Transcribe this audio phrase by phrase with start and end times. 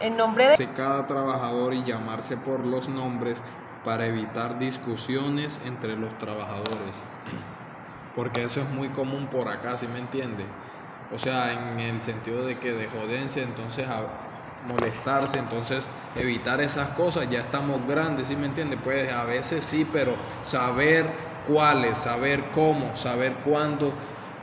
[0.00, 3.42] en nombre de cada trabajador y llamarse por los nombres
[3.84, 6.94] para evitar discusiones entre los trabajadores.
[8.14, 10.44] Porque eso es muy común por acá, ¿sí me entiende?
[11.12, 14.02] O sea, en el sentido de que de jodencia, entonces a
[14.66, 15.84] molestarse, entonces
[16.16, 18.76] evitar esas cosas, ya estamos grandes, ¿sí me entiende?
[18.76, 20.14] Pues a veces sí, pero
[20.44, 21.06] saber
[21.46, 23.92] cuáles, saber cómo, saber cuándo,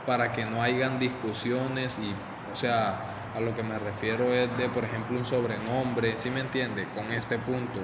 [0.06, 2.14] para que no hayan discusiones y,
[2.52, 6.40] o sea, a lo que me refiero es de, por ejemplo, un sobrenombre, ¿sí me
[6.40, 6.86] entiende?
[6.94, 7.80] Con este punto.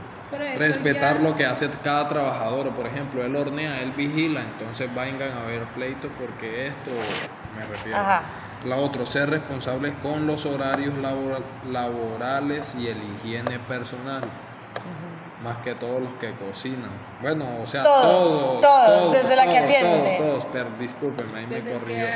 [0.57, 2.75] Respetar lo que hace cada trabajador.
[2.75, 6.91] Por ejemplo, él hornea, él vigila, entonces vengan a ver pleitos porque esto
[7.57, 7.99] me refiero.
[7.99, 8.23] Ajá.
[8.65, 10.93] La otra, ser responsables con los horarios
[11.71, 14.23] laborales y el higiene personal
[15.49, 16.91] más que todos los que cocinan.
[17.21, 20.17] Bueno, o sea, todos, todos, desde la que atiende.
[20.19, 22.07] Todos, todos, pero discúlpenme, ahí me corrió.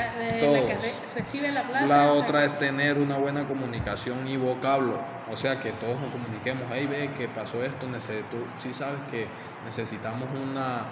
[0.40, 1.52] todos.
[1.52, 1.86] la plata.
[1.86, 4.98] La otra es tener una buena comunicación y vocablo.
[5.30, 6.70] O sea, que todos nos comuniquemos.
[6.70, 9.26] Ahí ve que pasó esto, tú sí sabes que
[9.64, 10.84] necesitamos una,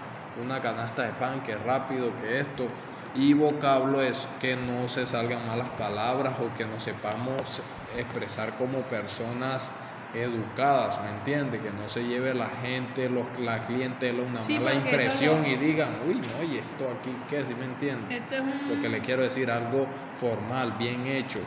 [0.43, 2.69] una canasta de pan, que rápido, que esto.
[3.15, 7.61] Y vocablo es que no se salgan malas palabras o que nos sepamos
[7.97, 9.69] expresar como personas
[10.15, 11.61] educadas, ¿me entiende?
[11.61, 16.15] Que no se lleve la gente, los, la clientela una mala impresión y digan, uy,
[16.15, 17.45] no, oye, esto aquí, ¿qué?
[17.47, 18.21] ¿Sí me entiende?
[18.69, 21.41] Lo que le quiero decir, algo formal, bien hecho,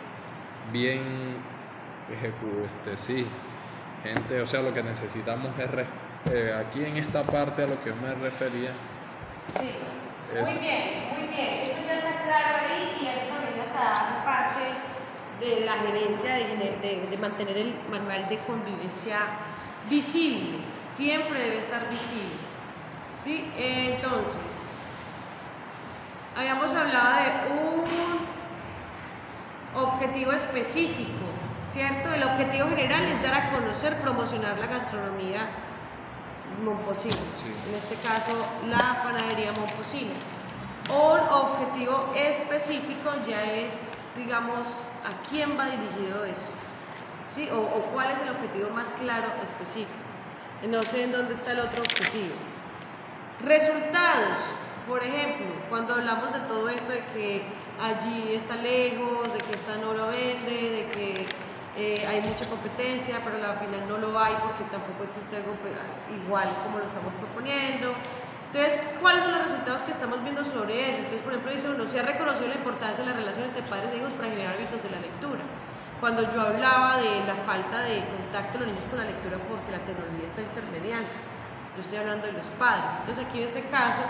[0.72, 1.02] bien
[2.22, 3.26] este, sí,
[4.04, 5.70] gente, o sea, lo que necesitamos es,
[6.34, 8.72] eh, aquí en esta parte a lo que yo me refería.
[9.60, 9.72] Sí,
[10.32, 10.82] muy bien,
[11.18, 14.53] muy bien, eso ya está claro ahí y eso también ya hace parte
[15.44, 19.20] de la gerencia de, de, mantener el manual de convivencia
[19.90, 22.36] visible, siempre debe estar visible.
[23.16, 23.52] ¿sí?
[23.58, 24.74] Entonces,
[26.36, 27.84] habíamos hablado de un
[29.76, 31.26] objetivo específico,
[31.70, 32.14] ¿cierto?
[32.14, 35.50] El objetivo general es dar a conocer, promocionar la gastronomía
[36.64, 37.16] momposina,
[37.68, 38.36] en este caso
[38.68, 40.14] la panadería momposina.
[40.90, 44.68] Un objetivo específico ya es digamos,
[45.04, 46.54] a quién va dirigido esto,
[47.28, 47.50] ¿sí?
[47.52, 49.92] O, cuál es el objetivo más claro, específico.
[50.68, 52.36] No sé en dónde está el otro objetivo.
[53.42, 54.38] Resultados,
[54.88, 57.44] por ejemplo, cuando hablamos de todo esto, de que
[57.82, 61.26] allí está lejos, de que esta no lo vende, de que
[61.76, 65.74] eh, hay mucha competencia, pero al final no lo hay porque tampoco existe algo pues,
[66.24, 67.94] igual como lo estamos proponiendo.
[68.54, 71.00] Entonces, ¿cuáles son los resultados que estamos viendo sobre eso?
[71.00, 73.92] Entonces, por ejemplo, dice uno, se ha reconocido la importancia de la relación entre padres
[73.92, 75.42] e hijos para generar hábitos de la lectura.
[76.00, 79.72] Cuando yo hablaba de la falta de contacto de los niños con la lectura porque
[79.72, 81.10] la tecnología está intermediando,
[81.76, 82.92] yo estoy hablando de los padres.
[83.00, 84.04] Entonces, aquí en este caso,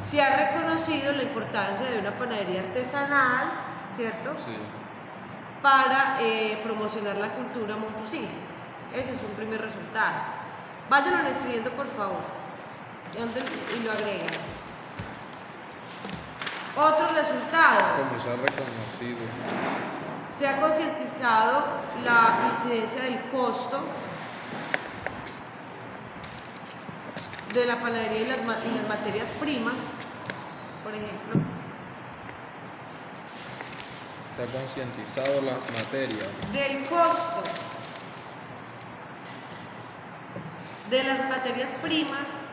[0.00, 3.50] se ha reconocido la importancia de una panadería artesanal,
[3.88, 4.38] ¿cierto?
[4.38, 4.56] Sí.
[5.60, 8.28] Para eh, promocionar la cultura momposina.
[8.92, 10.22] Ese es un primer resultado.
[10.88, 12.37] Váyanlo escribiendo, por favor
[13.14, 14.26] y lo agregan.
[16.76, 18.04] Otro resultado.
[18.04, 19.18] Como se ha reconocido.
[20.28, 21.64] Se ha concientizado
[22.04, 23.80] la incidencia del costo
[27.52, 29.74] de la panadería y las, y las materias primas,
[30.84, 31.40] por ejemplo.
[34.36, 36.28] Se ha concientizado las materias.
[36.52, 37.42] Del costo
[40.90, 42.47] de las materias primas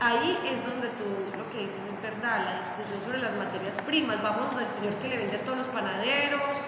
[0.00, 1.04] ahí es donde tú
[1.36, 5.08] lo que dices es verdad, la discusión sobre las materias primas, vamos del señor que
[5.08, 6.58] le vende a todos los panaderos,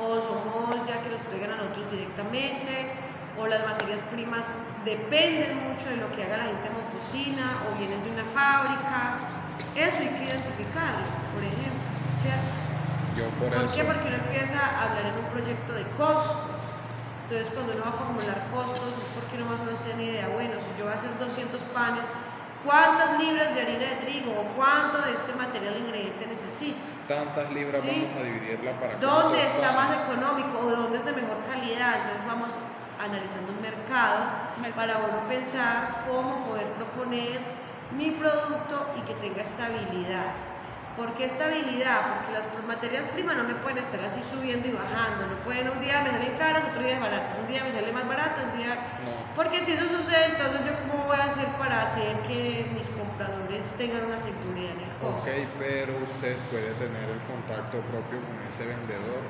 [0.00, 2.92] o somos ya que los traigan a nosotros directamente,
[3.38, 7.62] o las materias primas dependen mucho de lo que haga la gente en la cocina,
[7.66, 9.20] o vienen de una fábrica,
[9.74, 11.86] eso hay que identificarlo, por ejemplo,
[12.20, 12.54] ¿cierto?
[13.16, 13.84] Yo por, ¿Por qué?
[13.84, 16.50] Porque uno empieza a hablar en un proyecto de costos.
[17.24, 20.28] Entonces, cuando uno va a formular costos, es porque uno más o menos tiene idea,
[20.28, 22.06] bueno, si yo voy a hacer 200 panes,
[22.64, 26.78] ¿Cuántas libras de harina de trigo o cuánto de este material ingrediente necesito?
[27.06, 31.44] Tantas libras vamos a dividirla para ¿Dónde está más económico o dónde es de mejor
[31.46, 31.96] calidad?
[31.96, 32.54] Entonces vamos
[32.98, 34.24] analizando un mercado
[34.74, 37.40] para uno pensar cómo poder proponer
[37.92, 40.53] mi producto y que tenga estabilidad.
[40.96, 42.14] ¿Por qué estabilidad?
[42.14, 45.26] Porque las materias primas no me pueden estar así subiendo y bajando.
[45.26, 47.36] No pueden un día me salen caras, otro día baratas.
[47.38, 48.78] Un día me sale más barato, un día.
[49.34, 53.66] Porque si eso sucede, entonces yo cómo voy a hacer para hacer que mis compradores
[53.76, 55.22] tengan una seguridad en el costo.
[55.22, 59.22] Ok, pero usted puede tener el contacto propio con ese vendedor,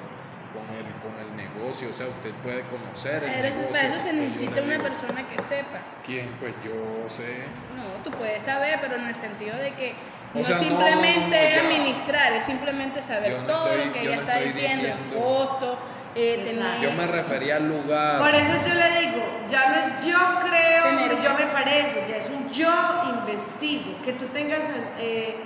[0.52, 3.72] con el, con el negocio, o sea, usted puede conocer el pero negocio.
[3.72, 5.80] Para eso se necesita una persona que sepa.
[6.04, 6.36] ¿Quién?
[6.38, 7.46] Pues yo sé.
[7.74, 9.94] No, tú puedes saber, pero en el sentido de que
[10.34, 11.60] O no sea, no, simplemente no, no, ya.
[11.60, 15.78] administrar, es simplemente saber todo estoy- lo que ella no está diciendo, el costo,
[16.16, 16.80] eh, tener...
[16.80, 18.18] Yo me refería al lugar.
[18.18, 22.16] Por eso yo le digo, ya no es yo creo, Tener- yo me parece, ya
[22.16, 24.00] es un yo investigo.
[24.02, 24.64] Que tú tengas
[24.98, 25.36] eh,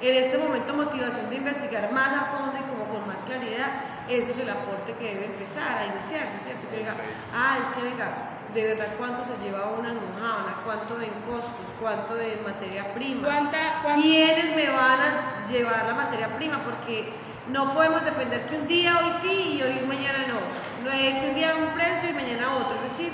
[0.00, 3.68] en este momento motivación de investigar más a fondo y como con más claridad,
[4.08, 6.68] eso es el aporte que debe empezar a iniciarse, ¿cierto?
[6.70, 6.94] Que diga,
[7.34, 12.18] ah, es que venga, de verdad cuánto se lleva una almohábana, cuánto en costos, cuánto
[12.18, 13.26] en materia prima.
[13.28, 16.62] ¿Cuánta, cuánta- ¿Quiénes me van a llevar la materia prima?
[16.64, 17.12] Porque
[17.48, 20.38] no podemos depender que un día hoy sí y hoy mañana no.
[20.84, 22.74] No es que un día un precio y mañana otro.
[22.76, 23.12] Es decir,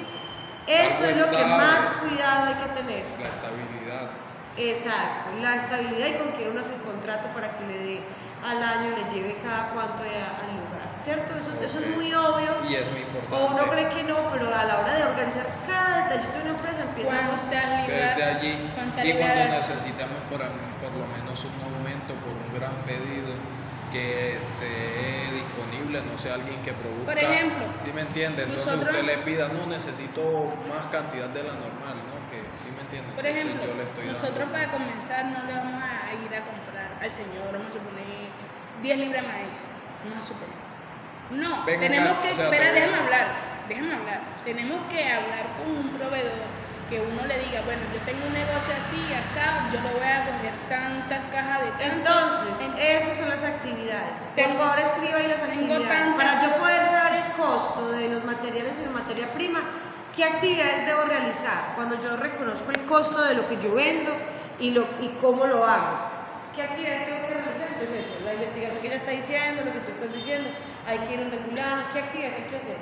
[0.66, 3.04] eso es lo que más cuidado hay que tener.
[3.20, 4.10] La estabilidad.
[4.56, 8.00] Exacto, la estabilidad y con quién uno hace el contrato para que le dé
[8.44, 10.94] al año, le lleve cada cuanto al lugar.
[10.96, 11.36] ¿Cierto?
[11.36, 12.23] Eso, eso es muy obvio.
[12.74, 13.36] Y es muy importante.
[13.36, 16.50] O uno cree que no, pero a la hora de organizar cada detallito de una
[16.58, 18.52] empresa empiezamos cuántas Desde allí.
[19.04, 20.40] Y cuando necesitamos por,
[20.82, 23.30] por lo menos un aumento por un gran pedido
[23.92, 24.74] que esté
[25.38, 27.06] disponible, no sea alguien que produzca.
[27.14, 28.42] Por ejemplo, ¿Sí me entiende?
[28.42, 32.18] Entonces nosotros- usted le pida, no, necesito más cantidad de la normal, ¿no?
[32.26, 33.14] Que ¿sí me entiende?
[33.14, 34.52] Por Entonces ejemplo, yo le estoy nosotros dando.
[34.52, 38.34] para comenzar no le vamos a ir a comprar al señor, vamos a suponer
[38.82, 39.58] 10 libras de maíz,
[40.02, 40.63] vamos a suponer.
[41.30, 43.26] No, Ven tenemos acá, que, o sea, espera, déjame hablar,
[43.68, 44.20] déjame hablar.
[44.44, 46.46] Tenemos que hablar con un proveedor
[46.90, 50.26] que uno le diga, bueno, yo tengo un negocio así, asado, yo le voy a
[50.26, 51.96] coger tantas cajas de tanto.
[51.96, 54.20] Entonces, En- esas son las actividades.
[54.20, 55.88] Por Tengo- favor, escriba ahí las tengo actividades.
[55.88, 59.62] tanta- Para yo poder saber el costo de los materiales y la materia prima,
[60.14, 61.72] ¿qué actividades debo realizar?
[61.74, 64.12] Cuando yo reconozco el costo de lo que yo vendo
[64.60, 66.13] y, lo, y cómo lo hago.
[66.54, 67.66] ¿Qué actividades tengo que realizar?
[67.66, 70.50] Entonces, eso, la investigación que ella está diciendo, lo que tú estás diciendo,
[70.86, 72.76] hay que ir a un regular, ¿qué actividades hay que hacer?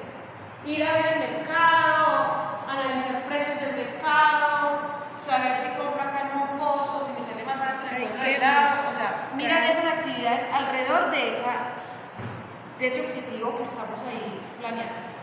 [0.66, 6.86] Ir a ver el mercado, analizar precios del mercado, saber si compro acá en Monpos
[6.86, 8.90] o si me sale más barato en el que otro lado.
[8.92, 11.54] O sea, mirar esas actividades alrededor de, esa,
[12.78, 15.16] de ese objetivo que estamos ahí planeando.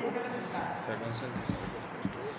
[0.00, 0.80] De ese resultado.
[0.80, 2.33] Se ha concientizado del costo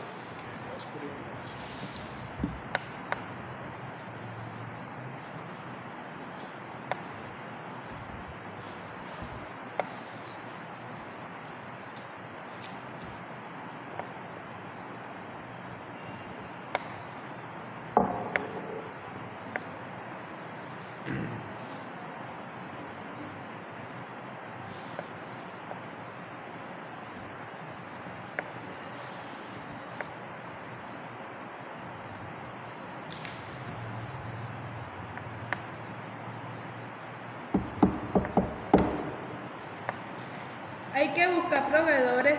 [41.15, 42.35] que buscar proveedores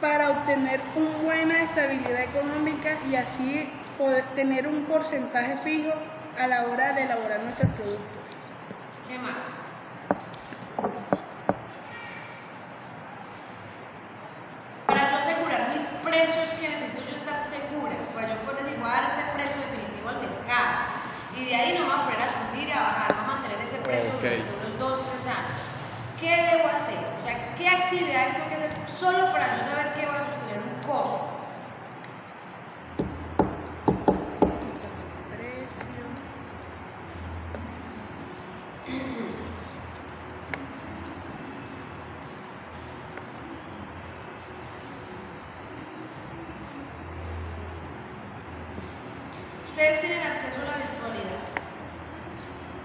[0.00, 5.92] para obtener una buena estabilidad económica y así poder tener un porcentaje fijo
[6.38, 8.06] a la hora de elaborar nuestros productos.
[9.08, 9.34] ¿Qué más?
[14.86, 18.88] Para yo asegurar mis precios que necesito yo estar segura, para yo poder decir, voy
[18.88, 20.96] a dar este precio definitivo al mercado.
[21.36, 23.26] Y de ahí no me voy a poner a subir y a bajar, voy a
[23.26, 24.20] mantener ese precio Ok.
[24.22, 25.65] durante unos dos, tres años.
[26.20, 26.98] ¿Qué debo hacer?
[27.18, 30.60] O sea, ¿qué actividades tengo que hacer solo para yo saber que voy a sostener
[30.62, 31.28] un costo?
[35.30, 36.06] Precio.
[49.70, 51.40] Ustedes tienen acceso a la virtualidad.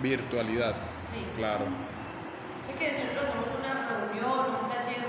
[0.01, 1.25] Virtualidad, Sí.
[1.35, 1.65] claro.
[2.65, 5.03] Sé que si nosotros hacemos una reunión, un taller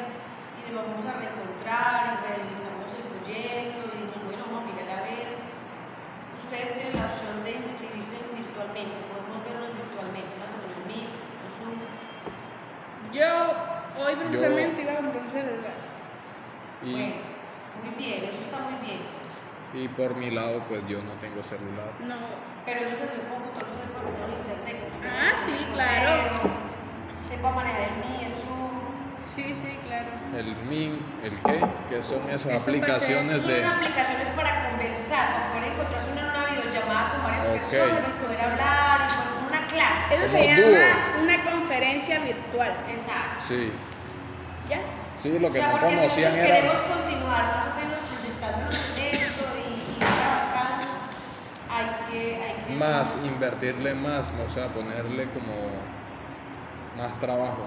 [0.58, 4.88] y nos vamos a reencontrar y realizamos el proyecto y dijimos, bueno, vamos a mirar
[4.98, 5.28] a ver.
[6.36, 11.78] Ustedes tienen la opción de inscribirse virtualmente, podemos vernos virtualmente, una reunión Meet, un Zoom.
[13.12, 13.28] Yo
[14.00, 15.76] hoy precisamente iba a comprar un celular.
[16.82, 17.14] Y, Bueno,
[17.84, 19.00] muy bien, eso está muy bien.
[19.74, 21.92] y por mi lado, pues yo no tengo celular.
[22.00, 22.16] No.
[22.66, 25.02] Pero eso desde un computador ustedes pueden meter en internet.
[25.04, 26.12] Ah, sí, claro.
[26.32, 26.71] correo,
[27.28, 28.70] Sepa manejar el Meet, el Zoom.
[29.34, 30.06] Sí, sí, claro.
[30.36, 31.66] El MIN, ¿el qué?
[31.88, 33.64] ¿Qué son esas Eso aplicaciones Son de...?
[33.64, 37.52] aplicaciones para conversar, para poder encontrarse en una videollamada con varias Ok.
[37.70, 40.14] personas y poder hablar y poder una clase.
[40.14, 41.22] Eso Como se llama dúo.
[41.24, 42.72] una conferencia virtual.
[42.90, 43.40] Exacto.
[43.48, 43.72] Sí,
[44.68, 44.80] ¿Ya?
[45.18, 46.94] sí, lo que o sea, no porque si conocían nosotros queremos era...
[46.94, 50.88] continuar más o menos proyectándonos en esto y, y trabajando,
[51.70, 55.52] hay que, hay que Más, invertirle más, o sea, ponerle como
[56.96, 57.66] más trabajo.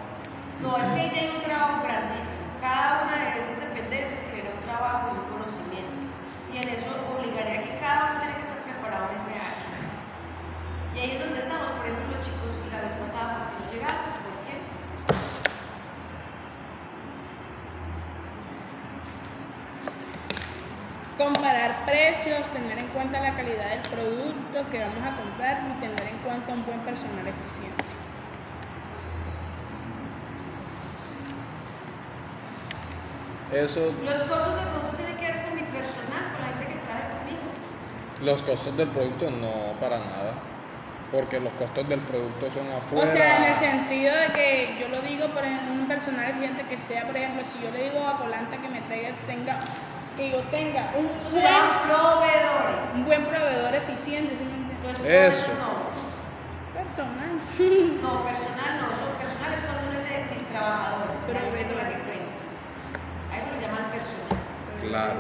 [0.62, 2.40] No, es que ahí ya hay un trabajo grandísimo.
[2.62, 6.08] Cada una de esas dependencias genera un trabajo y un conocimiento.
[6.54, 9.76] Y en eso obligaría que cada uno tiene que estar preparado en ese área.
[10.96, 14.04] Y ahí es donde estamos, por ejemplo, los chicos la vez pasada, porque no llegaron,
[14.24, 14.56] ¿por qué?
[21.18, 26.02] Comparar precios, tener en cuenta la calidad del producto que vamos a comprar y tener
[26.02, 28.05] en cuenta un buen personal eficiente.
[33.56, 36.80] Eso, Los costos de producto tienen que ver con mi personal, con la gente que
[36.84, 37.48] trabaja conmigo.
[38.22, 40.34] los costos del producto no para nada.
[41.12, 43.06] Porque los costos del producto son afuera.
[43.06, 46.64] O sea, en el sentido de que yo lo digo por ejemplo, un personal eficiente
[46.66, 49.60] que sea, por ejemplo, si yo le digo a Colanta que me traiga, tenga,
[50.18, 52.92] que yo tenga un buen, serán proveedores.
[52.96, 55.36] un buen proveedor eficiente, ¿sí me entiendes?
[55.40, 55.52] Eso.
[55.62, 55.96] No,
[56.82, 57.32] Personal.
[58.02, 61.40] no, personal no, eso personal es cuando uno dice mis trabajadores, con la
[61.90, 62.36] que cuenta.
[63.32, 64.38] A eso le llaman personal.
[64.88, 65.20] Claro.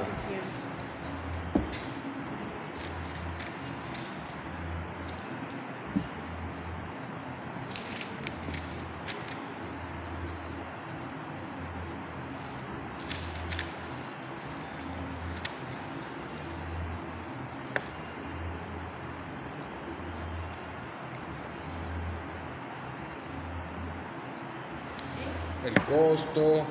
[25.65, 26.67] El costo,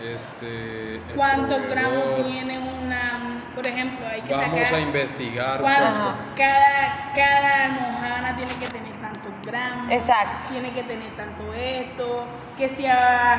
[0.00, 5.60] este, ¿Cuántos gramos tiene una, por ejemplo, hay que Vamos sacar a investigar.
[5.60, 10.48] cuánto- cada, cada almohadana tiene que tener tantos gramos, Exacto.
[10.50, 12.26] tiene que tener tanto esto,
[12.58, 12.94] que si a